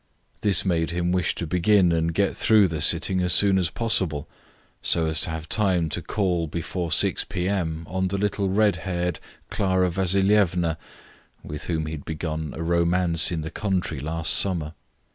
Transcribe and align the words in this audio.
This 0.39 0.65
made 0.65 0.89
him 0.89 1.11
wish 1.11 1.35
to 1.35 1.45
begin 1.45 1.91
and 1.91 2.11
get 2.11 2.35
through 2.35 2.67
the 2.69 2.81
sitting 2.81 3.21
as 3.21 3.33
soon 3.33 3.59
as 3.59 3.69
possible, 3.69 4.27
so 4.81 5.05
as 5.05 5.21
to 5.21 5.29
have 5.29 5.47
time 5.47 5.89
to 5.89 6.01
call 6.01 6.47
before 6.47 6.91
six 6.91 7.23
p.m. 7.23 7.85
on 7.87 8.07
the 8.07 8.17
little 8.17 8.49
red 8.49 8.77
haired 8.77 9.19
Clara 9.51 9.91
Vasilievna, 9.91 10.79
with 11.43 11.65
whom 11.65 11.85
he 11.85 11.91
had 11.91 12.03
begun 12.05 12.51
a 12.57 12.63
romance 12.63 13.31
in 13.31 13.41
the 13.41 13.51
country 13.51 13.99
last 13.99 14.33
summer. 14.33 14.73